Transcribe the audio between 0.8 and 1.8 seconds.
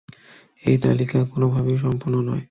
তালিকা কোনোভাবেই